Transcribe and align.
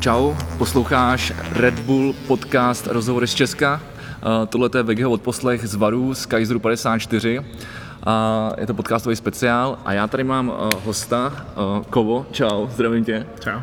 Čau, 0.00 0.34
posloucháš 0.58 1.32
Red 1.52 1.80
Bull 1.80 2.14
podcast 2.26 2.86
Rozhovory 2.86 3.26
z 3.26 3.34
Česka. 3.34 3.80
Uh, 3.80 4.46
Tohle 4.46 4.70
je 4.76 4.82
Vegiho 4.82 5.10
odposlech 5.10 5.66
z 5.66 5.74
Varu 5.74 6.14
z 6.14 6.26
Kaiseru 6.26 6.60
54. 6.60 7.40
A 8.06 8.52
je 8.58 8.66
to 8.66 8.74
podcastový 8.74 9.16
speciál 9.16 9.78
a 9.84 9.92
já 9.92 10.06
tady 10.06 10.24
mám 10.24 10.48
uh, 10.48 10.70
hosta, 10.84 11.46
uh, 11.56 11.84
Kovo, 11.84 12.26
čau, 12.30 12.66
zdravím 12.66 13.04
tě. 13.04 13.26
Čau. 13.40 13.60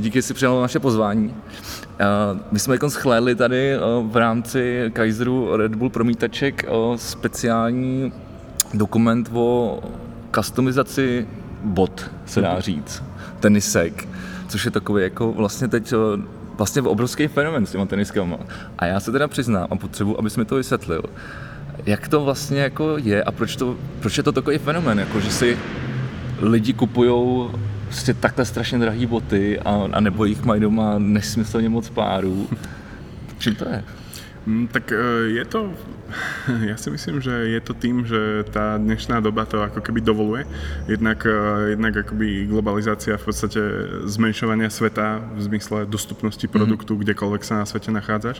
Díky, 0.00 0.18
že 0.18 0.22
jsi 0.22 0.34
přijal 0.34 0.60
naše 0.60 0.78
pozvání. 0.78 1.34
My 2.50 2.58
jsme 2.58 2.74
jako 2.74 2.90
schlédli 2.90 3.34
tady 3.34 3.76
v 4.02 4.16
rámci 4.16 4.90
Kaiseru 4.92 5.56
Red 5.56 5.74
Bull 5.74 5.90
promítaček 5.90 6.64
speciální 6.96 8.12
dokument 8.74 9.30
o 9.32 9.80
customizaci 10.34 11.28
bot, 11.64 12.10
se 12.26 12.40
dá 12.40 12.60
říct, 12.60 13.02
tenisek, 13.40 14.08
což 14.48 14.64
je 14.64 14.70
takový 14.70 15.02
jako 15.02 15.32
vlastně 15.32 15.68
teď 15.68 15.92
uh, 15.92 16.00
vlastně 16.56 16.82
obrovský 16.82 17.26
fenomen 17.26 17.66
s 17.66 17.72
těma 17.72 17.86
teniskama. 17.86 18.36
A 18.78 18.86
já 18.86 19.00
se 19.00 19.12
teda 19.12 19.28
přiznám 19.28 19.66
a 19.70 19.76
potřebuji, 19.76 20.18
abys 20.18 20.36
mi 20.36 20.44
to 20.44 20.56
vysvětlil. 20.56 21.02
Jak 21.86 22.08
to 22.08 22.24
vlastně 22.24 22.60
jako 22.60 22.96
je 22.98 23.24
a 23.24 23.32
proč, 23.32 23.56
to, 23.56 23.76
proč 24.00 24.16
je 24.16 24.22
to 24.22 24.32
takový 24.32 24.58
fenomen, 24.58 24.98
jako 24.98 25.20
že 25.20 25.30
si 25.30 25.58
lidi 26.40 26.72
kupujou 26.72 27.50
prostě 27.84 28.14
takhle 28.14 28.44
strašně 28.44 28.78
drahé 28.78 29.06
boty 29.06 29.60
a, 29.60 29.88
a 29.92 30.00
nebo 30.00 30.24
jich 30.24 30.44
mají 30.44 30.60
doma 30.60 30.94
nesmyslně 30.98 31.68
moc 31.68 31.90
párů. 31.90 32.48
Čím 33.38 33.54
to 33.54 33.68
je? 33.68 33.84
Mm, 34.46 34.70
tak 34.70 34.94
e, 34.94 34.94
je 35.34 35.44
to, 35.44 35.74
ja 36.70 36.78
si 36.78 36.86
myslím, 36.90 37.18
že 37.18 37.34
je 37.34 37.60
to 37.60 37.74
tým, 37.74 38.06
že 38.06 38.46
tá 38.54 38.78
dnešná 38.78 39.18
doba 39.18 39.42
to 39.42 39.58
ako 39.58 39.82
keby 39.82 39.98
dovoluje. 39.98 40.46
Jednak, 40.86 41.26
e, 41.26 41.74
jednak 41.74 42.06
akoby 42.06 42.46
globalizácia 42.46 43.18
v 43.18 43.26
podstate 43.26 43.60
zmenšovania 44.06 44.70
sveta 44.70 45.18
v 45.34 45.40
zmysle 45.50 45.90
dostupnosti 45.90 46.46
produktu, 46.46 46.94
mm-hmm. 46.94 47.04
kdekoľvek 47.10 47.42
sa 47.42 47.58
na 47.58 47.66
svete 47.66 47.90
nachádzaš, 47.90 48.38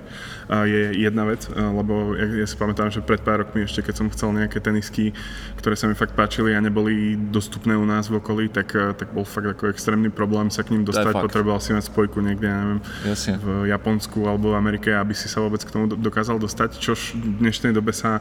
je 0.70 0.95
jedna 0.95 1.26
vec, 1.26 1.51
e, 1.51 1.59
lebo 1.59 2.15
ja, 2.15 2.26
ja 2.38 2.46
si 2.46 2.54
pamätám, 2.54 2.95
že 2.95 3.02
pred 3.02 3.18
pár 3.26 3.43
rokmi 3.43 3.66
ešte, 3.66 3.82
keď 3.82 3.95
som 3.98 4.07
chcel 4.15 4.30
nejaké 4.30 4.63
tenisky, 4.63 5.10
ktoré 5.59 5.74
sa 5.74 5.91
mi 5.91 5.98
fakt 5.98 6.15
páčili 6.15 6.54
a 6.54 6.63
neboli 6.63 7.18
dostupné 7.18 7.74
u 7.74 7.82
nás 7.82 8.07
v 8.07 8.23
okolí, 8.23 8.46
tak, 8.46 8.70
tak 8.95 9.10
bol 9.10 9.26
fakt 9.26 9.59
ako 9.59 9.74
extrémny 9.74 10.07
problém 10.15 10.54
sa 10.54 10.63
k 10.63 10.70
ním 10.70 10.87
dostať. 10.87 11.18
Potreboval 11.18 11.59
si 11.59 11.74
mať 11.74 11.91
spojku 11.91 12.23
niekde, 12.23 12.46
ja 12.46 12.59
neviem, 12.63 12.80
Jasne. 13.02 13.43
v 13.43 13.74
Japonsku 13.74 14.23
alebo 14.23 14.54
v 14.54 14.59
Amerike, 14.63 14.95
aby 14.95 15.10
si 15.10 15.26
sa 15.26 15.43
vôbec 15.43 15.59
k 15.66 15.74
tomu 15.74 15.96
dokázal 15.97 16.39
dostať, 16.39 16.79
čož 16.79 17.15
v 17.15 17.41
dnešnej 17.41 17.73
dobe 17.73 17.93
sa 17.93 18.21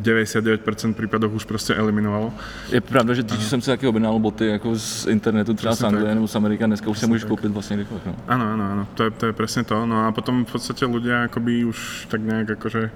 99% 0.00 0.94
prípadov 0.94 1.34
už 1.34 1.44
prostě 1.44 1.74
eliminovalo. 1.74 2.32
Je 2.72 2.80
pravda, 2.80 3.14
že 3.14 3.22
když 3.22 3.44
jsem 3.44 3.60
si 3.60 3.70
taky 3.70 3.86
objednal 3.86 4.18
boty 4.18 4.46
jako 4.46 4.78
z 4.78 5.06
internetu, 5.06 5.54
třeba 5.54 5.74
z 5.74 5.82
Anglie 5.82 6.14
nebo 6.14 6.28
z 6.28 6.36
Ameriky, 6.36 6.64
dneska 6.64 6.90
už 6.90 6.98
se 6.98 7.06
můžeš 7.06 7.24
koupit 7.24 7.52
vlastně 7.52 7.76
rychle. 7.76 8.00
No. 8.06 8.16
Áno, 8.28 8.44
áno, 8.44 8.64
áno, 8.72 8.84
to 8.94 9.04
je, 9.04 9.10
to 9.10 9.26
je 9.26 9.32
presne 9.32 9.64
to. 9.64 9.86
No 9.86 10.06
a 10.06 10.12
potom 10.12 10.44
v 10.44 10.52
podstate 10.52 10.86
ľudia 10.86 11.28
akoby 11.28 11.64
už 11.64 12.08
tak 12.08 12.20
nejak 12.24 12.56
akože 12.56 12.90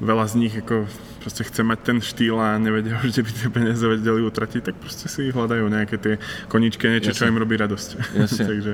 veľa 0.00 0.24
z 0.28 0.34
nich 0.34 0.54
ako 0.56 0.88
proste 1.20 1.44
chce 1.44 1.62
mať 1.62 1.78
ten 1.80 1.98
štýl 2.00 2.40
a 2.40 2.56
nevedia 2.58 2.96
už, 3.04 3.12
kde 3.12 3.22
by 3.22 3.30
tie 3.32 3.48
peniaze 3.52 3.84
vedeli 3.84 4.24
utratiť, 4.24 4.62
tak 4.64 4.74
proste 4.80 5.08
si 5.08 5.28
hľadajú 5.28 5.68
nejaké 5.68 5.96
tie 6.00 6.14
koničky, 6.48 6.88
niečo, 6.88 7.12
Jasne. 7.12 7.28
čo 7.28 7.30
im 7.32 7.40
robí 7.40 7.56
radosť. 7.56 7.88
Takže 8.50 8.72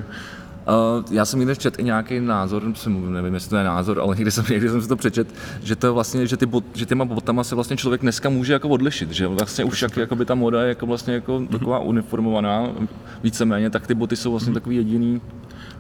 Uh, 0.68 1.04
já 1.10 1.24
jsem 1.24 1.38
někde 1.38 1.56
četl 1.56 1.80
i 1.80 1.84
nějaký 1.84 2.20
názor, 2.20 2.62
nevím, 3.08 3.34
jestli 3.34 3.50
to 3.50 3.56
je 3.56 3.64
názor, 3.64 4.00
ale 4.00 4.16
někdy 4.16 4.30
jsem, 4.30 4.44
někdy 4.50 4.68
jsem 4.68 4.82
si 4.82 4.88
to 4.88 4.96
přečet, 4.96 5.34
že 5.62 5.76
to 5.76 5.94
vlastně, 5.94 6.26
že, 6.26 6.36
ty 6.36 6.46
bot, 6.46 6.64
že 6.74 6.86
těma 6.86 7.04
botama 7.04 7.44
se 7.44 7.54
vlastně 7.54 7.76
člověk 7.76 8.00
dneska 8.00 8.28
může 8.28 8.52
jako 8.52 8.68
odlišit, 8.68 9.10
že 9.10 9.26
vlastně 9.26 9.64
už 9.64 9.82
jak, 9.82 9.96
jakoby 9.96 10.24
ta 10.24 10.34
moda 10.34 10.62
je 10.62 10.68
jako 10.68 10.86
vlastně 10.86 11.14
jako 11.14 11.46
taková 11.50 11.78
uniformovaná, 11.78 12.68
víceméně, 13.22 13.70
tak 13.70 13.86
ty 13.86 13.94
boty 13.94 14.16
jsou 14.16 14.30
vlastně 14.30 14.54
takový 14.54 14.76
jediný 14.76 15.20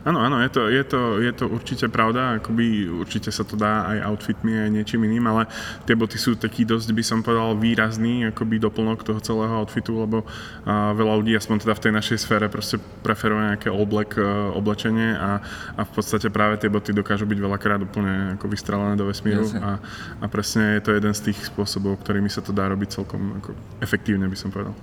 Áno, 0.06 0.22
áno, 0.22 0.38
je 0.38 0.50
to, 0.54 0.60
je, 0.70 0.82
to, 0.86 1.00
je 1.18 1.32
to 1.34 1.44
určite 1.50 1.90
pravda, 1.90 2.38
akoby 2.38 2.86
určite 2.86 3.34
sa 3.34 3.42
to 3.42 3.58
dá 3.58 3.90
aj 3.90 4.14
outfitmi, 4.14 4.54
aj 4.54 4.70
niečím 4.70 5.02
iným, 5.02 5.26
ale 5.26 5.50
tie 5.82 5.98
boty 5.98 6.14
sú 6.14 6.38
taký 6.38 6.62
dosť, 6.62 6.94
by 6.94 7.02
som 7.02 7.26
povedal, 7.26 7.58
výrazný 7.58 8.30
akoby 8.30 8.62
doplnok 8.62 9.02
toho 9.02 9.18
celého 9.18 9.50
outfitu, 9.58 9.98
lebo 9.98 10.22
uh, 10.22 10.94
veľa 10.94 11.10
ľudí, 11.18 11.34
aspoň 11.34 11.66
teda 11.66 11.74
v 11.74 11.82
tej 11.82 11.92
našej 11.98 12.18
sfére, 12.22 12.46
proste 12.46 12.78
preferuje 13.02 13.50
nejaké 13.50 13.66
all 13.66 13.82
black 13.82 14.14
uh, 14.14 14.54
oblečenie 14.54 15.18
a, 15.18 15.42
a 15.74 15.80
v 15.82 15.90
podstate 15.90 16.30
práve 16.30 16.62
tie 16.62 16.70
boty 16.70 16.94
dokážu 16.94 17.26
byť 17.26 17.38
veľakrát 17.42 17.82
úplne 17.82 18.38
ako 18.38 18.46
vystrelené 18.46 18.94
do 18.94 19.10
vesmíru 19.10 19.50
a, 19.58 19.82
a 20.22 20.26
presne 20.30 20.78
je 20.78 20.86
to 20.86 20.94
jeden 20.94 21.18
z 21.18 21.34
tých 21.34 21.50
spôsobov, 21.50 21.98
ktorými 22.06 22.30
sa 22.30 22.46
to 22.46 22.54
dá 22.54 22.70
robiť 22.70 23.02
celkom 23.02 23.42
ako 23.42 23.58
efektívne, 23.82 24.30
by 24.30 24.38
som 24.38 24.54
povedal. 24.54 24.78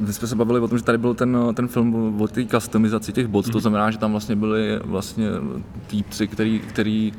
Uh, 0.00 0.10
jsme 0.10 0.28
se 0.28 0.36
bavili 0.36 0.60
o 0.60 0.68
tom, 0.68 0.78
že 0.78 0.84
tady 0.84 0.98
byl 0.98 1.14
ten, 1.14 1.38
ten 1.54 1.68
film 1.68 2.20
o 2.20 2.28
té 2.28 2.44
customizaci 2.44 3.12
těch 3.12 3.26
bot, 3.26 3.44
mm-hmm. 3.44 3.52
to 3.52 3.58
mhm. 3.58 3.62
znamená, 3.62 3.90
že 3.90 3.98
tam 3.98 4.10
vlastně 4.10 4.36
byli 4.36 4.80
vlastně 4.84 5.26
týpci, 5.86 6.28
který, 6.28 6.58
který 6.58 7.12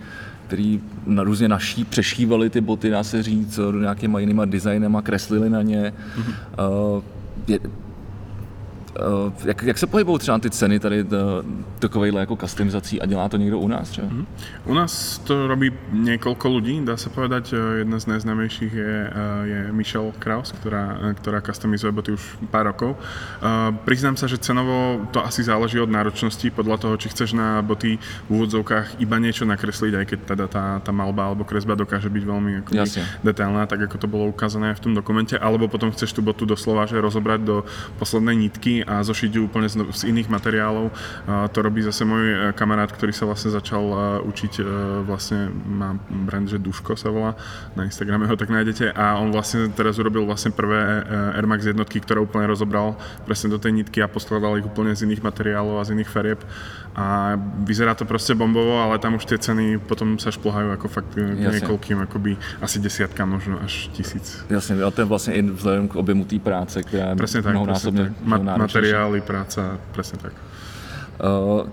který 0.47 0.81
na 1.05 1.23
různě 1.23 1.47
naší 1.47 1.83
přešívali 1.83 2.49
ty 2.49 2.61
boty, 2.61 2.89
dá 2.89 3.03
se 3.03 3.23
říct, 3.23 3.59
nějakýma 3.79 4.19
jinýma 4.19 4.45
designem 4.45 4.95
a 4.95 5.01
kreslili 5.01 5.49
na 5.49 5.61
ně. 5.61 5.93
Mm-hmm. 6.17 6.95
Uh, 6.95 7.03
je, 7.47 7.59
Eh, 7.59 7.69
jak, 9.45 9.63
jak 9.63 9.77
se 9.77 9.87
pohybují 9.87 10.19
třeba 10.19 10.39
ty 10.39 10.49
ceny 10.49 10.79
tady 10.79 11.05
takovejhle 11.79 12.19
jako 12.19 12.35
customizací 12.35 13.01
a 13.01 13.05
dělá 13.05 13.29
to 13.29 13.37
někdo 13.37 13.59
u 13.59 13.67
nás 13.67 13.89
třeba? 13.89 14.07
Mm. 14.07 14.25
U 14.65 14.73
nás 14.73 15.17
to 15.23 15.47
robí 15.47 15.71
niekoľko 15.93 16.45
ľudí, 16.49 16.81
dá 16.85 16.97
sa 16.97 17.09
povedať. 17.09 17.53
Eh, 17.53 17.85
jedna 17.85 17.99
z 17.99 18.05
najznámejších 18.05 18.73
je, 18.73 18.95
eh, 19.05 19.13
je 19.45 19.59
Michelle 19.71 20.11
Kraus, 20.19 20.51
ktorá, 20.51 21.13
ktorá 21.19 21.41
customizuje 21.41 21.91
boty 21.91 22.11
už 22.13 22.23
pár 22.51 22.69
rokov. 22.69 22.95
Priznám 23.85 24.17
sa, 24.17 24.27
že 24.27 24.37
cenovo 24.37 25.05
to 25.11 25.23
asi 25.23 25.43
záleží 25.43 25.79
od 25.79 25.89
náročnosti, 25.89 26.49
podľa 26.51 26.77
toho, 26.77 26.95
či 26.97 27.09
chceš 27.09 27.33
na 27.33 27.61
boty 27.61 27.97
v 27.97 28.29
úvodzovkách 28.29 28.99
iba 28.99 29.17
niečo 29.19 29.45
nakresliť, 29.45 29.93
aj 29.95 30.05
keď 30.05 30.19
teda 30.35 30.45
tá, 30.47 30.65
tá 30.83 30.91
malba 30.91 31.29
alebo 31.31 31.47
kresba 31.47 31.75
dokáže 31.75 32.09
byť 32.11 32.23
veľmi 32.25 32.51
detailná, 33.23 33.65
tak 33.65 33.89
ako 33.89 33.95
to 33.97 34.07
bolo 34.09 34.29
ukázané 34.29 34.75
v 34.75 34.83
tom 34.83 34.93
dokumente, 34.93 35.37
alebo 35.37 35.71
potom 35.71 35.91
chceš 35.91 36.13
tú 36.13 36.21
botu 36.21 36.45
doslova 36.45 36.85
že 36.89 36.99
rozobrať 36.99 37.39
do 37.41 37.55
poslednej 37.97 38.49
nitky 38.49 38.78
a 38.83 39.03
zošiť 39.03 39.31
ju 39.35 39.41
úplne 39.47 39.67
z, 39.67 39.81
z 39.93 40.01
iných 40.11 40.29
materiálov. 40.31 40.91
To 41.27 41.59
robí 41.59 41.81
zase 41.85 42.05
môj 42.05 42.25
e, 42.25 42.35
kamarát, 42.53 42.89
ktorý 42.89 43.13
sa 43.13 43.25
vlastne 43.25 43.53
začal 43.53 43.83
e, 43.83 43.97
učiť, 44.25 44.53
e, 44.59 44.63
vlastne 45.05 45.49
má 45.51 45.95
brand, 46.09 46.45
že 46.49 46.61
Duško 46.61 46.97
sa 46.97 47.09
volá, 47.13 47.37
na 47.73 47.85
Instagrame 47.85 48.25
ho 48.25 48.35
tak 48.35 48.49
nájdete 48.49 48.91
a 48.93 49.17
on 49.17 49.29
vlastne 49.29 49.69
teraz 49.73 49.97
urobil 50.01 50.25
vlastne 50.25 50.53
prvé 50.53 51.05
Air 51.35 51.47
Max 51.47 51.65
jednotky, 51.65 52.01
ktoré 52.01 52.19
úplne 52.21 52.49
rozobral 52.49 52.97
presne 53.23 53.53
do 53.53 53.59
tej 53.61 53.75
nitky 53.75 54.01
a 54.01 54.11
poskladal 54.11 54.57
ich 54.57 54.65
úplne 54.65 54.93
z 54.93 55.05
iných 55.05 55.21
materiálov 55.23 55.79
a 55.79 55.87
z 55.87 55.93
iných 55.97 56.09
farieb 56.09 56.41
a 56.99 57.37
vyzerá 57.63 57.95
to 57.95 58.03
proste 58.03 58.35
bombovo, 58.35 58.81
ale 58.81 58.99
tam 58.99 59.15
už 59.15 59.23
tie 59.23 59.37
ceny 59.39 59.79
potom 59.79 60.17
sa 60.17 60.33
šplhajú 60.33 60.73
ako 60.75 60.87
fakt 60.89 61.15
Jasne. 61.15 61.63
niekoľkým, 61.63 61.97
akoby 62.03 62.35
asi 62.59 62.81
desiatka, 62.81 63.23
možno 63.23 63.61
až 63.61 63.87
tisíc. 63.93 64.41
Jasne, 64.51 64.81
a 64.83 64.89
to 64.91 65.05
je 65.05 65.07
vlastne 65.07 65.31
vzhľadom 65.53 65.85
k 65.87 65.95
objemu 65.95 66.23
té 66.27 66.41
práce, 66.41 66.81
ktorá 66.81 67.13
je 67.13 67.19
presne 67.21 67.39
tak, 67.45 67.53
mnohonásobne 67.55 68.03
Ma- 68.25 68.41
materiály, 68.69 69.21
práca, 69.21 69.77
presne 69.91 70.17
tak. 70.21 70.33
Uh, 71.19 71.67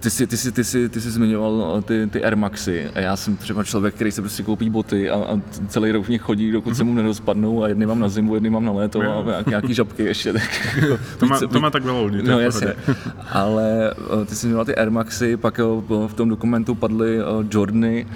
ty 0.00 0.10
jsi, 0.10 0.26
ty, 0.26 0.36
jsi, 0.36 0.52
ty, 0.52 0.64
jsi, 0.64 0.88
ty 0.88 1.00
jsi 1.00 1.10
zmiňoval 1.10 1.82
ty, 1.82 2.06
ty 2.06 2.24
Air 2.24 2.36
Maxy 2.36 2.90
a 2.94 3.00
já 3.00 3.16
jsem 3.16 3.36
třeba 3.36 3.64
člověk, 3.64 3.94
který 3.94 4.12
se 4.12 4.22
prostě 4.22 4.42
koupí 4.42 4.70
boty 4.70 5.10
a, 5.10 5.14
a 5.14 5.40
celý 5.68 5.92
rok 5.92 6.04
v 6.04 6.08
nich 6.08 6.22
chodí, 6.22 6.52
dokud 6.52 6.76
se 6.76 6.84
mu 6.84 6.94
nerozpadnou 6.94 7.64
a 7.64 7.68
jedny 7.68 7.86
mám 7.86 8.00
na 8.00 8.08
zimu, 8.08 8.34
jedny 8.34 8.50
mám 8.50 8.64
na 8.64 8.72
léto 8.72 9.00
a 9.00 9.44
nějaký, 9.46 9.74
žabky 9.74 10.04
ještě. 10.04 10.32
Tak, 10.32 10.50
to, 11.18 11.26
má, 11.26 11.40
to 11.40 11.60
má 11.60 11.70
tak 11.70 11.84
veľa 11.84 12.00
ľudí. 12.10 12.22
No 12.22 12.40
jasně. 12.40 12.74
Ale 13.32 13.94
ty 14.26 14.34
jsi 14.34 14.40
zmiňoval 14.40 14.64
ty 14.64 14.74
Air 14.74 14.90
Maxy, 14.90 15.36
pak 15.36 15.60
v 16.06 16.14
tom 16.14 16.28
dokumentu 16.28 16.74
padly 16.74 17.18
Jordany, 17.50 18.06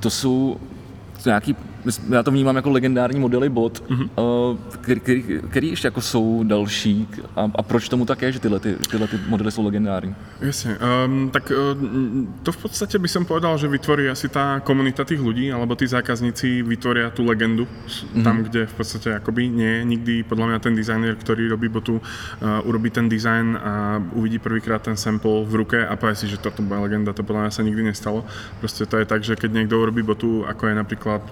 to 0.00 0.10
jsou 0.10 0.56
nějaký 1.26 1.56
já 2.10 2.22
to 2.22 2.30
vnímám 2.30 2.56
jako 2.56 2.70
legendární 2.70 3.20
modely 3.20 3.48
bot, 3.48 3.84
mm-hmm. 3.88 4.58
který, 4.80 5.00
který, 5.00 5.22
který 5.50 5.68
ještě 5.68 5.86
jako 5.86 6.00
jsou 6.00 6.44
další 6.44 7.08
a, 7.36 7.50
a 7.54 7.62
proč 7.62 7.88
tomu 7.88 8.06
tak 8.06 8.22
je, 8.22 8.32
že 8.32 8.40
tyhle, 8.40 8.60
ty, 8.60 8.76
tyhle 8.90 9.08
ty 9.08 9.18
modely 9.28 9.52
jsou 9.52 9.64
legendární? 9.64 10.14
Jasne, 10.40 10.78
um, 11.06 11.30
tak 11.30 11.52
um, 11.52 12.34
to 12.42 12.52
v 12.52 12.56
podstate 12.56 12.98
by 12.98 13.08
som 13.08 13.24
povedal, 13.24 13.58
že 13.58 13.68
vytvorí 13.68 14.08
asi 14.10 14.28
tá 14.28 14.60
komunita 14.60 15.04
tých 15.04 15.20
ľudí, 15.20 15.52
alebo 15.52 15.76
tí 15.76 15.86
zákazníci 15.86 16.62
vytvoria 16.62 17.10
tú 17.10 17.24
legendu 17.24 17.64
mm-hmm. 17.64 18.24
tam, 18.24 18.42
kde 18.42 18.66
v 18.66 18.74
podstate 18.74 19.14
akoby 19.16 19.48
nie 19.48 19.84
nikdy 19.84 20.22
podľa 20.24 20.46
mňa 20.46 20.58
ten 20.60 20.74
dizajner, 20.76 21.14
ktorý 21.16 21.48
robí 21.48 21.68
botu, 21.68 22.00
uh, 22.00 22.60
urobí 22.68 22.90
ten 22.90 23.08
dizajn 23.08 23.46
a 23.56 23.72
uvidí 24.12 24.38
prvýkrát 24.38 24.82
ten 24.82 24.96
sample 24.96 25.44
v 25.44 25.54
ruke 25.54 25.78
a 25.80 25.96
povie 25.96 26.16
si, 26.16 26.26
že 26.28 26.40
toto 26.40 26.62
bude 26.62 26.80
legenda, 26.80 27.12
to 27.12 27.24
podľa 27.24 27.48
mňa 27.48 27.52
sa 27.52 27.62
nikdy 27.62 27.82
nestalo. 27.82 28.24
Proste 28.60 28.86
to 28.86 28.98
je 29.00 29.06
tak, 29.06 29.20
že 29.24 29.36
keď 29.36 29.50
niekto 29.52 29.80
urobí 29.80 30.02
botu, 30.02 30.44
ako 30.48 30.68
je 30.68 30.74
napríklad 30.74 31.22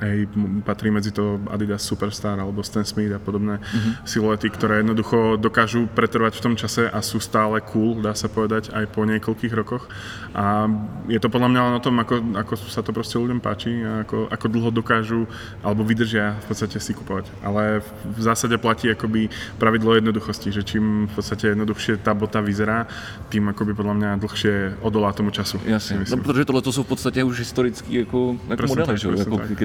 aj 0.00 0.28
patrí 0.64 0.90
medzi 0.90 1.10
to 1.12 1.40
Adidas 1.50 1.82
Superstar 1.82 2.40
alebo 2.40 2.62
Stan 2.62 2.84
Smith 2.84 3.12
a 3.12 3.20
podobné 3.20 3.58
mm-hmm. 3.58 3.92
siluety, 4.06 4.50
ktoré 4.50 4.80
jednoducho 4.80 5.36
dokážu 5.36 5.86
pretrvať 5.86 6.38
v 6.38 6.44
tom 6.44 6.54
čase 6.56 6.88
a 6.88 6.98
sú 7.02 7.20
stále 7.20 7.60
cool, 7.72 8.02
dá 8.02 8.14
sa 8.14 8.28
povedať, 8.28 8.70
aj 8.72 8.86
po 8.92 9.04
niekoľkých 9.04 9.52
rokoch. 9.54 9.88
A 10.34 10.68
je 11.08 11.18
to 11.20 11.28
podľa 11.28 11.48
mňa 11.48 11.60
len 11.62 11.74
o 11.78 11.84
tom, 11.84 11.96
ako, 12.00 12.14
ako 12.36 12.52
sa 12.56 12.82
to 12.82 12.92
proste 12.92 13.16
ľuďom 13.16 13.40
páči 13.40 13.82
a 13.84 14.04
ako, 14.04 14.28
ako 14.30 14.46
dlho 14.48 14.70
dokážu 14.70 15.26
alebo 15.62 15.84
vydržia 15.84 16.36
v 16.42 16.44
podstate 16.48 16.80
si 16.80 16.92
kupovať. 16.94 17.30
Ale 17.42 17.80
v 18.04 18.20
zásade 18.20 18.58
platí 18.58 18.90
akoby 18.90 19.28
pravidlo 19.58 19.94
jednoduchosti, 19.94 20.52
že 20.52 20.62
čím 20.62 21.08
v 21.08 21.12
podstate 21.14 21.52
jednoduchšie 21.56 22.02
tá 22.02 22.14
bota 22.14 22.40
vyzerá, 22.40 22.86
tým 23.28 23.48
akoby 23.48 23.72
podľa 23.74 23.94
mňa 23.94 24.10
dlhšie 24.20 24.54
odolá 24.80 25.12
tomu 25.12 25.30
času. 25.30 25.60
Jasně, 25.64 26.04
no, 26.10 26.16
protože 26.16 26.44
tohle 26.44 26.62
to 26.62 26.72
jsou 26.72 26.82
v 26.82 26.86
podstatě 26.86 27.24
už 27.24 27.38
historický 27.38 27.94
jako, 27.94 28.36
jako 28.48 28.66
modely, 28.66 28.98
že? 28.98 29.08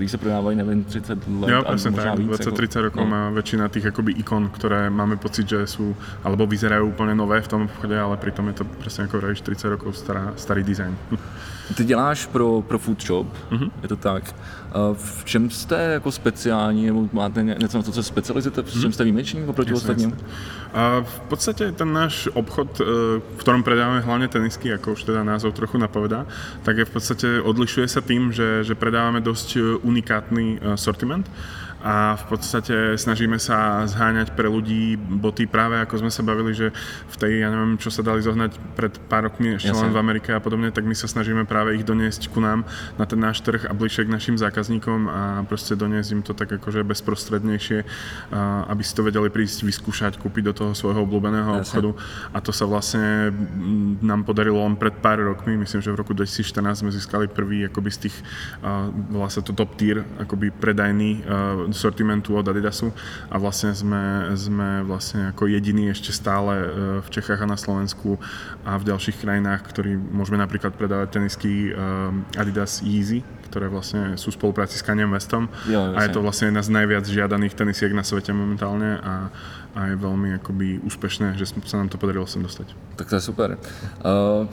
Který 0.01 0.09
se 0.09 0.17
prodávají, 0.17 0.57
nevím, 0.57 0.83
30 0.83 1.09
let 1.09 1.49
jo, 1.49 1.63
možná 1.71 1.91
tak, 1.91 2.19
víc. 2.19 2.31
20-30 2.31 2.61
jako, 2.61 2.81
rokov 2.81 3.03
no. 3.03 3.05
má 3.05 3.29
väčšina 3.29 3.69
tých 3.69 3.85
akoby 3.93 4.11
ikon, 4.17 4.49
ktoré 4.49 4.89
máme 4.89 5.21
pocit, 5.21 5.45
že 5.45 5.69
sú, 5.69 5.93
alebo 6.25 6.49
vyzerajú 6.49 6.89
úplne 6.89 7.13
nové 7.13 7.37
v 7.37 7.47
tom 7.47 7.61
obchode, 7.69 7.93
ale 7.93 8.17
pritom 8.17 8.49
je 8.49 8.53
to 8.53 8.65
presne 8.81 9.05
ako 9.05 9.21
vravíš, 9.21 9.45
30 9.45 9.77
rokov 9.77 9.93
stará, 9.93 10.33
starý 10.41 10.65
dizajn. 10.65 10.97
Ty 11.77 11.83
děláš 11.83 12.25
pro, 12.25 12.61
pro 12.61 12.79
Food 12.79 13.01
Shop, 13.01 13.27
mm-hmm. 13.51 13.71
je 13.81 13.87
to 13.87 13.95
tak. 13.95 14.35
V 14.93 15.25
čem 15.25 15.49
jste 15.49 15.75
jako 15.75 16.11
speciální, 16.11 16.85
nebo 16.85 17.09
máte 17.13 17.43
něco 17.43 17.77
na 17.77 17.83
co 17.83 18.03
specializujete, 18.03 18.61
v 18.61 18.81
čem 18.81 18.91
jste 18.91 19.03
výjimeční 19.03 19.43
oproti 19.43 19.73
ostatním? 19.73 20.17
A 20.73 21.01
v 21.03 21.19
podstate 21.19 21.71
ten 21.71 21.93
náš 21.93 22.29
obchod, 22.33 22.81
e, 22.81 22.83
v 23.19 23.39
ktorom 23.43 23.63
predávame 23.63 23.99
hlavne 23.99 24.31
tenisky, 24.31 24.71
ako 24.71 24.95
už 24.95 25.03
teda 25.03 25.23
názov 25.23 25.51
trochu 25.51 25.75
napovedá, 25.77 26.23
tak 26.63 26.77
je 26.77 26.85
v 26.85 26.89
podstate 26.89 27.27
odlišuje 27.43 27.87
sa 27.91 27.99
tým, 27.99 28.31
že, 28.31 28.63
že 28.63 28.75
predávame 28.75 29.19
dosť 29.19 29.83
unikatný 29.91 30.59
sortiment. 30.79 31.27
A 31.81 32.13
v 32.15 32.25
podstate 32.29 32.95
snažíme 32.95 33.41
sa 33.41 33.89
zháňať 33.89 34.37
pre 34.37 34.45
ľudí 34.45 34.95
boty 34.97 35.49
práve 35.49 35.81
ako 35.81 36.05
sme 36.05 36.11
sa 36.13 36.21
bavili, 36.21 36.53
že 36.53 36.69
v 37.09 37.15
tej, 37.17 37.31
ja 37.41 37.49
neviem, 37.49 37.81
čo 37.81 37.89
sa 37.89 38.05
dali 38.05 38.21
zohnať 38.21 38.53
pred 38.77 38.93
pár 39.09 39.27
rokmi 39.27 39.57
ešte 39.57 39.73
Jasne. 39.73 39.89
len 39.89 39.93
v 39.93 39.99
Amerike 39.99 40.29
a 40.31 40.39
podobne, 40.39 40.69
tak 40.69 40.85
my 40.85 40.93
sa 40.93 41.09
snažíme 41.09 41.49
práve 41.49 41.73
ich 41.73 41.81
doniesť 41.81 42.29
ku 42.29 42.37
nám 42.37 42.63
na 43.01 43.09
ten 43.09 43.17
náš 43.17 43.41
trh 43.41 43.65
a 43.65 43.73
bližšie 43.73 44.05
k 44.05 44.13
našim 44.13 44.35
zákazníkom 44.37 44.99
a 45.09 45.21
proste 45.49 45.73
doniesť 45.73 46.09
im 46.13 46.21
to 46.21 46.37
tak 46.37 46.53
akože 46.53 46.85
bezprostrednejšie, 46.85 47.79
aby 48.69 48.81
si 48.85 48.93
to 48.93 49.01
vedeli 49.01 49.33
prísť 49.33 49.65
vyskúšať, 49.65 50.21
kúpiť 50.21 50.43
do 50.49 50.53
toho 50.53 50.71
svojho 50.77 51.01
obľúbeného 51.03 51.57
Jasne. 51.57 51.61
obchodu 51.65 51.91
a 52.31 52.37
to 52.39 52.53
sa 52.53 52.69
vlastne 52.69 53.33
nám 54.05 54.21
podarilo 54.21 54.61
len 54.61 54.77
pred 54.77 54.93
pár 54.93 55.17
rokmi, 55.17 55.57
myslím, 55.57 55.81
že 55.81 55.89
v 55.89 55.97
roku 55.97 56.13
2014 56.13 56.85
sme 56.85 56.91
získali 56.93 57.25
prvý 57.25 57.65
akoby 57.65 57.89
z 57.89 57.97
tých, 58.07 58.15
volá 59.09 59.27
sa 59.33 59.41
to 59.41 59.51
top 59.51 59.73
tier, 59.75 60.05
akoby 60.21 60.53
predajný 60.53 61.25
sortimentu 61.73 62.37
od 62.37 62.45
Adidasu 62.47 62.91
a 63.31 63.35
vlastne 63.41 63.75
sme, 63.75 64.31
sme 64.35 64.83
vlastne 64.85 65.31
ako 65.31 65.47
jediní 65.47 65.91
ešte 65.91 66.11
stále 66.13 66.53
e, 66.59 66.67
v 67.01 67.07
Čechách 67.09 67.41
a 67.43 67.47
na 67.47 67.57
Slovensku 67.57 68.21
a 68.63 68.77
v 68.77 68.87
ďalších 68.87 69.19
krajinách, 69.19 69.65
ktorí 69.71 69.97
môžeme 69.97 70.39
napríklad 70.39 70.75
predávať 70.75 71.19
tenisky 71.19 71.69
e, 71.69 71.71
Adidas 72.37 72.83
Yeezy, 72.85 73.23
ktoré 73.51 73.67
vlastne 73.67 74.15
sú 74.15 74.31
v 74.31 74.39
spolupráci 74.39 74.79
s 74.79 74.83
Kanye 74.85 75.03
Westom 75.11 75.51
jo, 75.67 75.91
a 75.91 76.07
je 76.07 76.09
to 76.15 76.23
vlastne 76.23 76.55
jedna 76.55 76.63
z 76.63 76.71
najviac 76.71 77.03
žiadaných 77.03 77.53
tenisiek 77.59 77.91
na 77.91 78.07
svete 78.07 78.31
momentálne 78.31 78.95
a, 79.03 79.27
a 79.75 79.79
je 79.91 79.95
veľmi 79.99 80.39
akoby 80.39 80.79
úspešné, 80.87 81.35
že 81.35 81.51
sa 81.67 81.75
nám 81.75 81.91
to 81.91 81.99
podarilo 81.99 82.23
sem 82.23 82.39
dostať. 82.39 82.71
Tak 82.95 83.11
to 83.11 83.19
je 83.19 83.23
super. 83.27 83.59
Uh, 83.99 84.47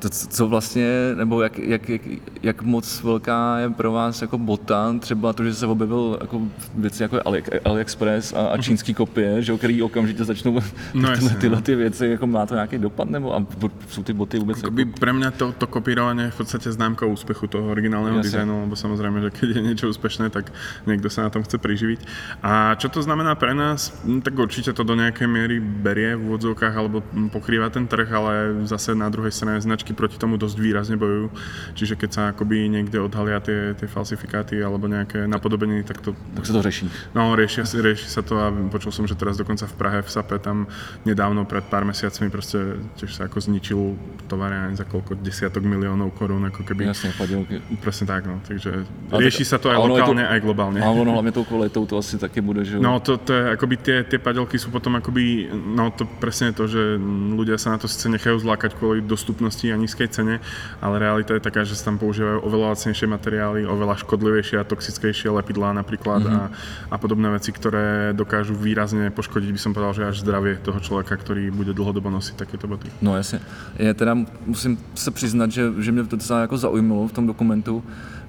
to, 0.00 0.08
co 0.10 0.48
vlastně, 0.48 0.88
nebo 1.14 1.42
jak, 1.42 1.58
jak, 1.58 1.88
jak, 1.88 2.02
jak 2.42 2.62
moc 2.62 3.02
velká 3.02 3.58
je 3.58 3.70
pro 3.70 3.92
vás 3.92 4.22
jako 4.22 4.38
bota, 4.38 4.94
třeba 5.00 5.32
to, 5.32 5.44
že 5.44 5.54
se 5.54 5.66
objevil 5.66 6.18
jako 6.20 6.42
věci 6.74 7.02
jako 7.02 7.20
Ali, 7.24 7.42
AliExpress 7.64 8.32
a, 8.32 8.46
a 8.46 8.54
mhm. 8.54 8.62
čínský 8.62 8.94
kopie, 8.94 9.42
že, 9.42 9.56
který 9.56 9.82
okamžitě 9.82 10.24
začnou 10.24 10.60
no, 10.94 11.12
tyhle, 11.14 11.30
tyhle 11.30 11.62
ty 11.62 11.74
věci, 11.74 12.06
jako 12.06 12.26
má 12.26 12.46
to 12.46 12.54
nějaký 12.54 12.78
dopad, 12.78 13.10
nebo 13.10 13.36
a 13.36 13.46
jsou 13.88 14.02
ty 14.02 14.12
boty 14.12 14.38
vůbec... 14.38 14.58
Akoby 14.58 14.82
jako... 14.82 14.92
Pre 15.00 15.12
mňa 15.12 15.30
to, 15.30 15.52
to 15.52 15.66
kopírovanie 15.66 16.24
je 16.24 16.30
v 16.30 16.36
podstate 16.36 16.72
známka 16.72 17.06
úspechu 17.06 17.46
toho 17.46 17.70
originálneho 17.70 18.18
dizajnu, 18.20 18.66
lebo 18.66 18.74
samozrejme, 18.76 19.20
že 19.20 19.30
keď 19.30 19.48
je 19.56 19.62
niečo 19.62 19.86
úspešné, 19.92 20.32
tak 20.32 20.50
niekto 20.88 21.12
sa 21.12 21.28
na 21.28 21.30
tom 21.30 21.44
chce 21.44 21.58
priživiť. 21.60 22.00
A 22.42 22.74
čo 22.80 22.88
to 22.88 23.02
znamená 23.02 23.36
pre 23.38 23.54
nás? 23.54 23.92
No, 24.02 24.24
tak 24.24 24.34
určite 24.38 24.72
to 24.72 24.82
do 24.82 24.98
nejakej 24.98 25.28
miery 25.28 25.60
berie 25.60 26.16
v 26.16 26.26
úvodzovkách 26.32 26.74
alebo 26.74 27.04
pokrýva 27.30 27.70
ten 27.70 27.86
trh, 27.86 28.08
ale 28.10 28.32
zase 28.66 28.96
na 28.96 29.12
druhej 29.12 29.30
strane 29.30 29.60
značky 29.62 29.85
značky 29.86 29.94
proti 29.94 30.18
tomu 30.18 30.34
dosť 30.34 30.58
výrazne 30.58 30.96
bojujú. 30.98 31.30
Čiže 31.78 31.94
keď 31.94 32.10
sa 32.10 32.22
akoby 32.34 32.66
niekde 32.66 32.98
odhalia 32.98 33.38
tie, 33.38 33.78
tie 33.78 33.86
falsifikáty 33.86 34.58
alebo 34.58 34.90
nejaké 34.90 35.30
napodobenie, 35.30 35.86
tak 35.86 36.02
to... 36.02 36.10
Tak 36.34 36.42
sa 36.42 36.58
to 36.58 36.62
řeší. 36.66 36.90
No, 37.14 37.38
rieši, 37.38 37.62
rieši 37.62 38.10
sa 38.10 38.26
to 38.26 38.34
a 38.42 38.50
počul 38.50 38.90
som, 38.90 39.06
že 39.06 39.14
teraz 39.14 39.38
dokonca 39.38 39.70
v 39.70 39.74
Prahe, 39.78 39.98
v 40.02 40.10
SAPE, 40.10 40.42
tam 40.42 40.66
nedávno 41.06 41.46
pred 41.46 41.62
pár 41.70 41.86
mesiacmi 41.86 42.26
proste 42.34 42.82
tiež 42.98 43.14
sa 43.14 43.30
ako 43.30 43.38
zničil 43.38 43.78
tovar 44.26 44.50
za 44.74 44.82
koľko 44.82 45.22
desiatok 45.22 45.62
miliónov 45.62 46.10
korún, 46.18 46.42
ako 46.50 46.66
keby... 46.66 46.90
Jasne, 46.90 47.14
padielky. 47.14 47.62
Presne 47.78 48.10
tak, 48.10 48.26
no. 48.26 48.42
Takže 48.42 48.82
ale 49.14 49.20
rieši 49.22 49.46
tak, 49.46 49.50
sa 49.54 49.56
to 49.62 49.70
aj 49.70 49.78
lokálne, 49.86 50.24
to, 50.26 50.32
aj 50.34 50.40
globálne. 50.42 50.78
A 50.82 50.90
ono 50.90 51.14
hlavne 51.14 51.30
tou 51.30 51.46
kvalitou 51.46 51.86
to 51.86 51.94
asi 52.00 52.18
také 52.18 52.42
bude, 52.42 52.66
že... 52.66 52.82
No, 52.82 52.98
to, 52.98 53.20
to 53.20 53.30
je, 53.30 53.42
akoby 53.54 53.74
tie, 53.78 53.96
tie 54.02 54.18
padelky 54.18 54.58
sú 54.58 54.74
potom 54.74 54.98
akoby, 54.98 55.46
no 55.52 55.94
to 55.94 56.08
presne 56.18 56.50
to, 56.50 56.66
že 56.66 56.98
ľudia 57.36 57.60
sa 57.60 57.74
na 57.74 57.78
to 57.78 57.86
síce 57.86 58.08
nechajú 58.10 58.42
zlákať 58.42 58.74
kvôli 58.74 59.04
dostupnosti 59.04 59.66
a 59.68 59.75
nízkej 59.76 60.08
cene, 60.08 60.40
ale 60.80 60.98
realita 60.98 61.36
je 61.36 61.44
taká, 61.44 61.64
že 61.64 61.76
sa 61.76 61.92
tam 61.92 62.00
používajú 62.00 62.42
oveľa 62.42 62.76
lacnejšie 62.76 63.06
materiály, 63.06 63.60
oveľa 63.68 64.00
škodlivejšie 64.02 64.56
a 64.60 64.64
toxickejšie 64.64 65.30
lepidlá 65.30 65.72
napríklad 65.76 66.24
mm-hmm. 66.24 66.90
a, 66.90 66.94
a 66.94 66.96
podobné 66.96 67.28
veci, 67.30 67.52
ktoré 67.52 68.16
dokážu 68.16 68.56
výrazne 68.56 69.12
poškodiť, 69.12 69.50
by 69.52 69.60
som 69.60 69.72
povedal, 69.76 69.92
že 69.94 70.08
až 70.08 70.16
zdravie 70.24 70.58
toho 70.60 70.80
človeka, 70.80 71.16
ktorý 71.16 71.52
bude 71.52 71.76
dlhodobo 71.76 72.10
nosiť 72.10 72.34
takéto 72.36 72.66
boty. 72.66 72.88
No 73.04 73.14
jasne. 73.14 73.44
Ja 73.76 73.92
teda 73.92 74.16
musím 74.48 74.80
sa 74.96 75.12
priznať, 75.12 75.48
že, 75.52 75.62
že 75.78 75.90
mě 75.92 76.04
to 76.04 76.16
docela 76.16 76.40
jako 76.40 76.56
zaujímalo 76.56 77.08
v 77.08 77.12
tom 77.12 77.26
dokumentu, 77.26 77.84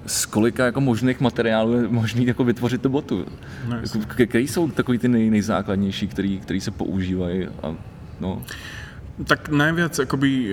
z 0.06 0.26
kolika 0.26 0.64
jako 0.64 0.80
možných 0.80 1.20
materiálů 1.20 1.72
je 1.72 1.88
možný 1.88 2.26
jako 2.26 2.44
vytvořit 2.44 2.82
tu 2.82 2.88
botu. 2.88 3.26
No, 3.68 3.76
Který 4.26 4.48
jsou 4.48 4.70
takový 4.70 4.98
ty 4.98 5.08
nej, 5.08 5.30
nejzákladnější, 5.30 6.08
který, 6.08 6.38
který 6.38 6.60
se 6.60 6.70
používají? 6.70 7.46
A, 7.62 7.74
no. 8.20 8.42
Tak 9.18 9.50
najviac 9.50 9.98
akoby 9.98 10.30
e, 10.30 10.48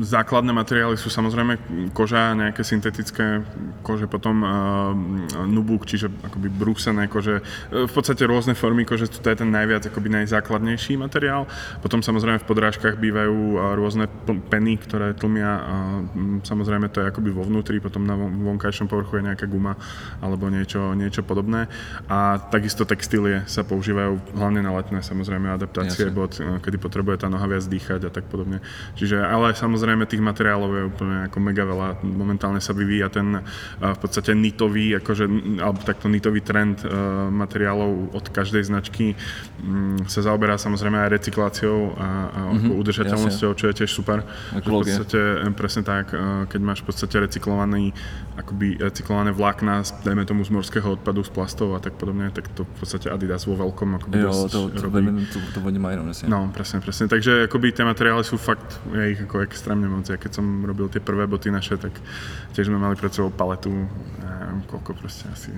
základné 0.00 0.48
materiály 0.56 0.96
sú 0.96 1.12
samozrejme 1.12 1.60
koža, 1.92 2.32
nejaké 2.32 2.64
syntetické 2.64 3.44
kože, 3.84 4.08
potom 4.08 4.40
e, 4.40 4.48
nubuk, 5.44 5.84
čiže 5.84 6.08
akoby 6.24 6.48
brúsené 6.48 7.04
kože, 7.12 7.44
e, 7.68 7.84
v 7.84 7.92
podstate 7.92 8.24
rôzne 8.24 8.56
formy 8.56 8.88
kože, 8.88 9.12
to 9.12 9.28
je 9.28 9.44
ten 9.44 9.52
najviac 9.52 9.84
akoby 9.92 10.08
najzákladnejší 10.08 10.96
materiál. 10.96 11.44
Potom 11.84 12.00
samozrejme 12.00 12.40
v 12.40 12.48
podrážkach 12.48 12.96
bývajú 12.96 13.60
rôzne 13.76 14.08
peny, 14.48 14.80
ktoré 14.80 15.12
tlmia, 15.12 15.52
samozrejme 16.48 16.88
to 16.88 17.04
je 17.04 17.10
akoby 17.12 17.28
vo 17.28 17.44
vnútri, 17.44 17.76
potom 17.76 18.08
na 18.08 18.16
vonkajšom 18.16 18.88
povrchu 18.88 19.20
je 19.20 19.28
nejaká 19.28 19.44
guma 19.44 19.76
alebo 20.24 20.48
niečo, 20.48 20.96
niečo 20.96 21.20
podobné. 21.20 21.68
A 22.08 22.40
takisto 22.40 22.88
textílie 22.88 23.44
sa 23.44 23.68
používajú 23.68 24.32
hlavne 24.32 24.64
na 24.64 24.72
letné 24.72 25.04
samozrejme 25.04 25.52
adaptácie, 25.52 26.08
bod, 26.08 26.40
kedy 26.40 26.80
potrebuje 26.80 27.20
tá 27.20 27.28
noha 27.28 27.44
viac 27.44 27.68
dýchať 27.68 27.81
dýchať 27.82 28.06
a 28.06 28.10
tak 28.14 28.30
podobne. 28.30 28.62
Čiže, 28.94 29.18
ale 29.18 29.58
samozrejme 29.58 30.06
tých 30.06 30.22
materiálov 30.22 30.70
je 30.70 30.82
úplne 30.86 31.16
ako 31.26 31.38
mega 31.42 31.66
veľa. 31.66 32.06
Momentálne 32.06 32.62
sa 32.62 32.70
vyvíja 32.70 33.10
ten 33.10 33.42
v 33.82 33.98
podstate 33.98 34.38
nitový, 34.38 34.94
akože, 35.02 35.26
alebo 35.58 35.82
takto 35.82 36.06
nitový 36.06 36.46
trend 36.46 36.86
materiálov 37.34 38.14
od 38.14 38.26
každej 38.30 38.70
značky 38.70 39.18
mm, 39.18 40.06
sa 40.06 40.22
zaoberá 40.22 40.54
samozrejme 40.54 41.02
aj 41.02 41.08
recykláciou 41.18 41.98
a, 41.98 42.08
a 42.30 42.40
mm-hmm, 42.54 42.78
udržateľnosťou, 42.78 43.50
čo 43.58 43.66
je 43.66 43.74
tiež 43.82 43.90
super. 43.90 44.22
v 44.54 44.62
podstate 44.62 45.50
presne 45.58 45.82
tak, 45.82 46.14
keď 46.46 46.60
máš 46.62 46.86
v 46.86 46.94
podstate 46.94 47.18
recyklovaný, 47.18 47.90
akoby 48.38 48.78
recyklované 48.78 49.34
vlákna, 49.34 49.82
dajme 50.06 50.22
tomu 50.22 50.46
z 50.46 50.54
morského 50.54 50.94
odpadu, 50.94 51.26
z 51.26 51.34
plastov 51.34 51.74
a 51.74 51.82
tak 51.82 51.98
podobne, 51.98 52.30
tak 52.30 52.46
to 52.54 52.62
v 52.62 52.74
podstate 52.78 53.10
Adidas 53.10 53.48
vo 53.48 53.58
veľkom 53.58 53.98
akoby 53.98 54.16
jo, 54.22 54.32
to, 54.46 54.60
to, 54.70 54.82
robí. 54.84 55.02
To, 55.04 55.12
to, 55.12 55.38
to, 55.40 55.48
to 55.56 55.60
No, 56.28 56.48
presne, 56.52 56.84
presne. 56.84 57.08
Takže 57.08 57.48
akoby 57.48 57.71
tie 57.72 57.84
materiály 57.84 58.22
sú 58.22 58.36
fakt, 58.36 58.80
je 58.92 59.16
ich 59.16 59.20
ako 59.24 59.42
extrémne 59.42 59.88
moc. 59.88 60.06
Ja 60.06 60.20
keď 60.20 60.38
som 60.38 60.44
robil 60.62 60.86
tie 60.92 61.00
prvé 61.00 61.24
boty 61.26 61.48
naše, 61.48 61.80
tak 61.80 61.92
tiež 62.52 62.68
sme 62.68 62.76
mali 62.76 62.94
pred 62.94 63.10
sebou 63.10 63.32
paletu, 63.32 63.72
neviem, 63.72 64.60
koľko 64.68 64.92
proste, 64.92 65.24
asi 65.32 65.48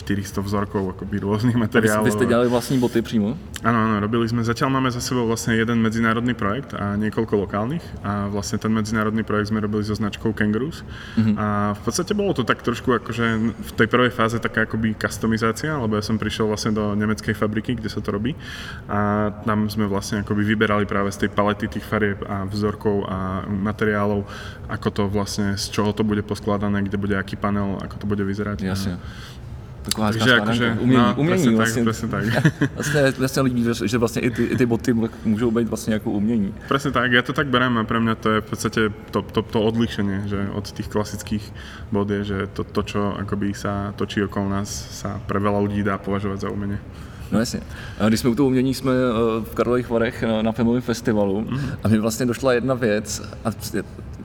400 0.00 0.40
vzorkov 0.40 0.96
akoby 0.96 1.20
rôznych 1.20 1.56
materiálov. 1.56 2.08
Vy 2.08 2.16
ste 2.16 2.26
ďali 2.26 2.46
vlastní 2.48 2.80
boty 2.80 3.04
prímo? 3.04 3.36
Áno, 3.60 3.78
áno, 3.78 3.96
robili 4.00 4.24
sme, 4.26 4.40
zatiaľ 4.42 4.80
máme 4.80 4.88
za 4.88 5.04
sebou 5.04 5.28
vlastne 5.28 5.54
jeden 5.54 5.84
medzinárodný 5.84 6.32
projekt 6.32 6.72
a 6.72 6.96
niekoľko 6.96 7.34
lokálnych 7.46 7.84
a 8.02 8.26
vlastne 8.32 8.56
ten 8.56 8.72
medzinárodný 8.72 9.22
projekt 9.22 9.52
sme 9.52 9.60
robili 9.60 9.84
so 9.84 9.94
značkou 9.94 10.32
Kangaroos 10.32 10.82
mm-hmm. 11.14 11.34
a 11.36 11.76
v 11.76 11.80
podstate 11.84 12.16
bolo 12.16 12.32
to 12.32 12.42
tak 12.42 12.64
trošku 12.64 12.96
akože 12.98 13.26
v 13.52 13.72
tej 13.76 13.86
prvej 13.86 14.10
fáze 14.10 14.40
taká 14.40 14.64
akoby 14.64 14.96
customizácia, 14.96 15.76
lebo 15.76 15.94
ja 15.94 16.02
som 16.02 16.16
prišiel 16.16 16.48
vlastne 16.48 16.72
do 16.72 16.96
nemeckej 16.96 17.36
fabriky, 17.36 17.76
kde 17.76 17.92
sa 17.92 18.00
to 18.00 18.10
robí 18.10 18.32
a 18.88 19.30
tam 19.44 19.68
sme 19.68 19.86
vlastne 19.86 20.24
akoby 20.24 20.42
vyberali 20.42 20.88
práve 20.88 21.12
z 21.12 21.26
tej 21.26 21.30
palety 21.42 21.66
tých 21.66 21.82
farieb 21.82 22.22
a 22.22 22.46
vzorkov 22.46 23.02
a 23.10 23.42
materiálov, 23.50 24.22
ako 24.70 24.88
to 24.94 25.02
vlastne, 25.10 25.58
z 25.58 25.74
čoho 25.74 25.90
to 25.90 26.06
bude 26.06 26.22
poskladané, 26.22 26.86
kde 26.86 26.94
bude 26.94 27.18
aký 27.18 27.34
panel, 27.34 27.82
ako 27.82 27.98
to 27.98 28.06
bude 28.06 28.22
vyzerať. 28.22 28.62
Jasne. 28.62 29.02
Taková 29.82 30.14
Takže 30.14 30.32
akože, 30.38 30.66
umění, 30.80 31.02
no, 31.02 31.14
umění 31.18 31.56
presne 31.56 31.82
vlastně. 31.82 32.08
tak, 32.08 32.24
presne 32.74 33.02
tak. 33.02 33.18
Vlastně 33.18 33.42
líbí, 33.42 33.66
že, 33.84 33.98
vlastně 33.98 34.22
i 34.22 34.30
ty, 34.30 34.44
i 34.44 34.56
ty 34.56 34.66
boty 34.66 34.94
můžou 35.24 35.50
být 35.50 35.68
vlastně 35.68 35.94
jako 35.94 36.10
umění. 36.10 36.54
Presne 36.68 36.94
tak, 36.94 37.10
ja 37.10 37.22
to 37.26 37.34
tak 37.34 37.50
berem 37.50 37.74
a 37.78 37.82
pre 37.82 37.98
mňa 37.98 38.14
to 38.14 38.28
je 38.30 38.38
v 38.40 38.46
podstate 38.46 38.80
to, 39.10 39.26
to, 39.26 39.42
to 39.42 39.58
odlišenie, 39.58 40.30
že 40.30 40.38
od 40.54 40.70
tých 40.70 40.86
klasických 40.86 41.42
bod 41.90 42.14
je, 42.14 42.24
že 42.24 42.38
to, 42.54 42.62
to, 42.62 42.82
čo 42.86 43.00
akoby 43.18 43.50
sa 43.58 43.90
točí 43.98 44.22
okolo 44.22 44.54
nás, 44.54 44.70
sa 44.70 45.18
pre 45.26 45.42
veľa 45.42 45.58
ľudí 45.66 45.82
dá 45.82 45.98
považovať 45.98 46.46
za 46.46 46.48
umenie. 46.54 46.78
No 47.32 47.38
jasně. 47.38 47.60
A 48.00 48.08
Když 48.08 48.20
jsme 48.20 48.30
u 48.30 48.34
toho 48.34 48.46
umění, 48.46 48.74
jsme 48.74 48.92
eh, 48.92 49.44
v 49.44 49.54
Karlových 49.54 49.90
Varech 49.90 50.24
na, 50.42 50.52
filmovém 50.52 50.82
festivalu 50.82 51.40
Mhm. 51.40 51.60
a 51.84 51.88
mi 51.88 51.98
vlastně 51.98 52.26
došla 52.26 52.52
jedna 52.52 52.74
věc, 52.74 53.22
a 53.44 53.50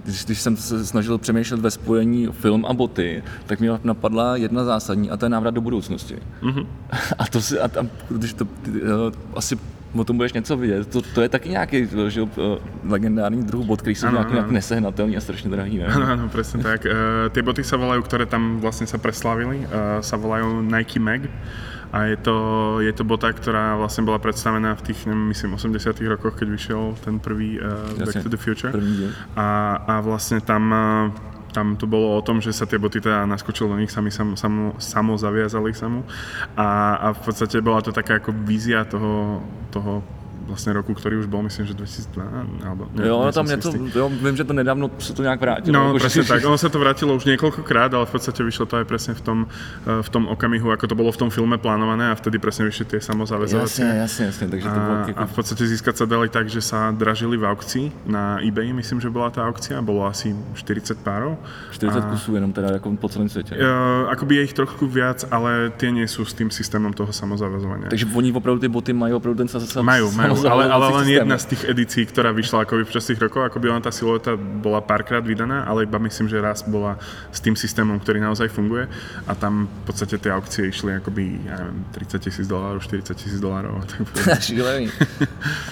když, 0.03 0.25
když 0.25 0.41
jsem 0.41 0.57
se 0.57 0.85
snažil 0.85 1.17
přemýšlet 1.17 1.59
ve 1.59 1.71
spojení 1.71 2.27
film 2.31 2.65
a 2.65 2.73
boty, 2.73 3.23
tak 3.45 3.59
mi 3.59 3.69
napadla 3.83 4.35
jedna 4.35 4.63
zásadní 4.63 5.09
a 5.11 5.17
to 5.17 5.25
je 5.25 5.29
návrat 5.29 5.51
do 5.53 5.61
budoucnosti. 5.61 6.15
Mhm. 6.41 6.63
A 7.19 7.25
to 7.27 7.41
si, 7.41 7.59
a 7.59 7.67
tam, 7.67 7.89
když 8.09 8.33
to, 8.33 8.47
eh, 8.67 9.11
asi 9.35 9.55
o 9.95 10.03
tom 10.03 10.17
budeš 10.17 10.33
něco 10.33 10.57
vidět, 10.57 10.87
to, 10.87 11.01
to 11.01 11.21
je 11.21 11.29
taky 11.29 11.49
nějaký 11.49 11.87
že, 12.07 12.19
jo, 12.19 12.27
eh, 12.37 12.59
legendární 12.89 13.43
druh 13.43 13.65
bot, 13.65 13.81
který 13.81 13.95
jsou 13.95 14.11
nějak, 14.11 14.31
nějak 14.31 14.51
nesehnatelný 14.51 15.17
a 15.17 15.21
strašně 15.21 15.49
drahý, 15.49 15.77
ne? 15.77 15.87
Áno, 15.87 16.29
presne 16.29 16.63
tak. 16.63 16.85
Uh, 16.85 17.31
tie 17.33 17.41
boty 17.43 17.63
sa 17.63 17.75
volajú, 17.79 18.03
ktoré 18.03 18.25
tam 18.29 18.59
vlastne 18.61 18.85
sa 18.87 18.99
preslávili, 19.01 19.63
uh, 19.65 19.99
sa 20.05 20.15
volajú 20.19 20.61
Nike 20.61 20.99
Mag. 20.99 21.25
A 21.91 22.11
je 22.11 22.17
to, 22.19 22.35
je 22.83 22.91
to 22.91 23.07
bota, 23.07 23.31
ktorá 23.31 23.79
vlastne 23.79 24.03
bola 24.03 24.19
predstavená 24.19 24.75
v 24.75 24.91
tých, 24.91 25.07
neviem, 25.07 25.31
myslím, 25.31 25.55
80 25.55 25.95
rokoch, 26.11 26.35
keď 26.35 26.47
vyšiel 26.51 26.81
ten 26.99 27.15
prvý 27.23 27.57
uh, 27.57 27.95
Back 27.95 28.19
Jasne, 28.19 28.27
to 28.27 28.29
the 28.31 28.39
Future. 28.39 28.71
A, 29.39 29.79
a 29.87 29.93
vlastne 30.03 30.43
tam, 30.43 30.63
uh, 30.69 31.15
tam 31.55 31.79
to 31.79 31.87
bolo 31.87 32.19
o 32.19 32.21
tom, 32.21 32.43
že 32.43 32.51
sa 32.51 32.67
tie 32.67 32.75
boty 32.75 32.99
teda 32.99 33.23
naskočil 33.23 33.71
do 33.71 33.79
nich, 33.79 33.89
sami 33.89 34.11
samo, 34.11 34.35
samo, 34.35 34.75
samo 34.77 35.15
zaviazali 35.15 35.71
sa 35.71 35.87
mu. 35.87 36.03
A, 36.59 36.99
a 36.99 37.07
v 37.15 37.19
podstate 37.23 37.63
bola 37.63 37.79
to 37.79 37.95
taká 37.95 38.19
ako 38.19 38.35
vízia 38.35 38.83
toho, 38.83 39.41
toho 39.71 40.03
vlastne 40.47 40.71
roku, 40.73 40.95
ktorý 40.95 41.19
už 41.21 41.27
bol, 41.27 41.43
myslím, 41.43 41.67
že 41.67 41.73
2002, 41.75 42.63
alebo... 42.63 42.87
ne, 42.95 43.03
Jo, 43.07 43.19
ono 43.19 43.31
som 43.31 43.43
tam 43.43 43.51
něco, 43.51 43.69
jo, 43.95 44.05
vím, 44.09 44.35
že 44.35 44.43
to 44.43 44.53
nedávno 44.53 44.91
se 44.99 45.13
to 45.13 45.23
nějak 45.23 45.39
vrátilo. 45.39 45.73
No, 45.73 45.99
presne 45.99 46.23
tak. 46.23 46.45
Ono 46.47 46.57
sa 46.57 46.69
to 46.71 46.79
vrátilo 46.79 47.15
už 47.15 47.27
niekoľkokrát, 47.27 47.91
ale 47.93 48.05
v 48.07 48.11
podstate 48.15 48.39
vyšlo 48.43 48.65
to 48.65 48.79
aj 48.79 48.85
presne 48.87 49.13
v 49.13 49.21
tom, 49.21 49.37
eh, 49.43 50.01
v 50.01 50.09
tom 50.09 50.23
okamihu, 50.31 50.71
ako 50.71 50.87
to 50.87 50.95
bolo 50.95 51.11
v 51.11 51.19
tom 51.19 51.29
filme 51.29 51.57
plánované 51.59 52.09
a 52.11 52.15
vtedy 52.15 52.39
presne 52.39 52.71
vyšli 52.71 52.85
tie 52.95 52.99
samozavezovacie. 53.03 53.83
Jasně, 53.85 53.99
jasně, 53.99 54.25
jasně, 54.25 54.47
takže 54.47 54.67
to 54.69 54.79
bylo 54.79 54.95
A, 54.97 55.13
a 55.15 55.23
v 55.25 55.33
podstate 55.35 55.67
získať 55.67 55.95
sa 55.97 56.05
dali 56.05 56.29
tak, 56.29 56.47
že 56.49 56.61
sa 56.61 56.91
dražili 56.95 57.37
v 57.37 57.43
aukcii 57.43 57.91
na 58.07 58.39
eBay, 58.39 58.73
myslím, 58.73 59.01
že 59.03 59.09
bola 59.09 59.29
tá 59.29 59.43
aukcia, 59.43 59.81
bolo 59.81 60.07
asi 60.07 60.35
40 60.55 61.03
párov. 61.03 61.35
40 61.71 61.99
a, 61.99 62.01
kusů 62.01 62.35
jenom 62.35 62.53
teda 62.53 62.71
jako 62.71 62.95
po 62.95 63.09
celém 63.09 63.29
světě. 63.29 63.55
Uh, 63.55 64.09
akoby 64.09 64.35
je 64.35 64.43
ich 64.43 64.53
trošku 64.53 64.87
viac, 64.87 65.25
ale 65.31 65.69
tie 65.77 65.91
nie 65.91 66.07
sú 66.07 66.23
s 66.25 66.33
tým 66.33 66.53
systémom 66.53 66.93
toho 66.93 67.11
samozavezovania. 67.13 67.89
Takže 67.89 68.05
oni 68.13 68.31
opravdu 68.33 68.59
ty 68.59 68.67
boty 68.67 68.93
mají 68.93 69.13
opravdu 69.13 69.37
ten 69.37 69.47
sa, 69.47 69.81
Majú, 69.81 70.11
majú, 70.11 70.33
ale, 70.45 70.69
ale 70.69 70.85
len 71.01 71.07
jedna 71.09 71.37
z 71.39 71.55
tých 71.55 71.61
edícií, 71.71 72.03
ktorá 72.05 72.29
vyšla 72.35 72.67
akoby 72.67 72.85
počas 72.85 73.07
tých 73.07 73.21
rokov, 73.21 73.47
akoby 73.47 73.71
len 73.71 73.81
tá 73.81 73.89
silueta 73.89 74.37
bola 74.37 74.83
párkrát 74.83 75.23
vydaná, 75.23 75.65
ale 75.65 75.89
iba 75.89 75.97
myslím, 75.97 76.27
že 76.29 76.37
raz 76.37 76.61
bola 76.67 76.99
s 77.31 77.39
tým 77.41 77.55
systémom, 77.55 77.97
ktorý 77.97 78.21
naozaj 78.21 78.51
funguje 78.51 78.85
a 79.25 79.31
tam 79.33 79.65
v 79.65 79.83
podstate 79.87 80.19
tie 80.19 80.31
aukcie 80.33 80.67
išli 80.69 80.99
akoby, 80.99 81.47
ja 81.47 81.55
neviem, 81.63 81.87
30 81.95 82.19
tisíc 82.21 82.45
dolárov, 82.45 82.79
40 82.83 83.15
tisíc 83.15 83.39
dolárov. 83.39 83.81
Šílený. 84.39 84.91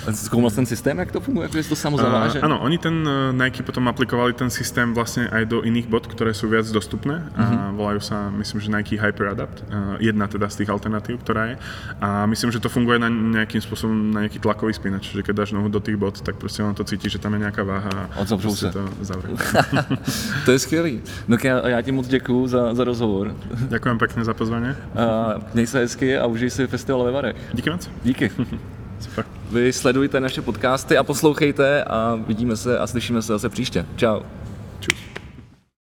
Jsi 0.10 0.30
ten 0.56 0.66
systém, 0.66 0.98
jak 0.98 1.12
to 1.12 1.20
funguje, 1.20 1.50
se 1.52 1.70
to 1.70 1.76
samo 1.76 1.98
zaváže? 1.98 2.40
Áno, 2.42 2.60
oni 2.62 2.78
ten 2.78 3.08
eh, 3.08 3.34
Nike 3.34 3.64
potom 3.64 3.88
aplikovali 3.88 4.34
ten 4.34 4.50
systém 4.50 4.94
vlastne 4.94 5.28
aj 5.28 5.46
do 5.46 5.58
iných 5.66 5.88
bot, 5.90 6.08
ktoré 6.08 6.32
sú 6.32 6.48
viac 6.48 6.68
dostupné 6.70 7.26
a 7.36 7.72
volajú 7.74 8.00
sa, 8.00 8.30
myslím, 8.32 8.60
že 8.62 8.70
Nike 8.72 8.96
Hyper 8.96 9.36
Adapt, 9.36 9.66
eh, 9.66 10.12
jedna 10.12 10.30
teda 10.30 10.48
z 10.48 10.64
tých 10.64 10.70
alternatív, 10.70 11.22
ktorá 11.26 11.54
je. 11.54 11.56
A 12.00 12.26
myslím, 12.30 12.52
že 12.52 12.62
to 12.62 12.70
funguje 12.70 13.02
na 13.02 13.10
nejakým 13.10 13.60
spôsobom 13.60 13.96
na 14.14 14.28
nejaký 14.28 14.40
tlakový 14.56 14.74
spínač, 14.74 15.12
že 15.12 15.20
keď 15.20 15.36
dáš 15.36 15.52
nohu 15.52 15.68
do 15.68 15.84
tých 15.84 16.00
bot, 16.00 16.16
tak 16.24 16.40
proste 16.40 16.64
on 16.64 16.72
to 16.72 16.88
cítí, 16.88 17.12
že 17.12 17.20
tam 17.20 17.36
je 17.36 17.44
nejaká 17.44 17.64
váha 17.68 18.08
a 18.16 18.24
Odzavřou 18.24 18.56
se. 18.56 18.72
to 18.72 18.88
zavře. 19.02 19.28
to 20.46 20.52
je 20.52 20.60
skvělý. 20.60 21.02
No 21.28 21.38
já, 21.44 21.68
já 21.68 21.82
ti 21.82 21.92
moc 21.92 22.08
děkuju 22.08 22.48
za, 22.48 22.74
za 22.74 22.84
rozhovor. 22.84 23.36
Ďakujem 23.68 23.98
pekne 24.00 24.24
za 24.24 24.34
pozvanie. 24.34 24.76
A 24.96 25.36
měj 25.54 25.68
se 25.68 25.80
hezky 25.80 26.18
a 26.18 26.26
užij 26.26 26.50
si 26.50 26.68
festival 26.68 27.04
ve 27.04 27.12
Varech. 27.12 27.36
Díky 27.54 27.70
moc. 27.70 27.90
Díky. 28.04 28.32
Super. 29.00 29.26
Vy 29.52 29.74
sledujte 29.74 30.20
naše 30.20 30.42
podcasty 30.42 30.98
a 30.98 31.04
poslouchejte 31.04 31.84
a 31.84 32.16
vidíme 32.28 32.56
se 32.56 32.80
a 32.80 32.88
slyšíme 32.88 33.22
se 33.22 33.28
zase 33.28 33.50
příště. 33.50 33.86
Čau. 33.96 34.24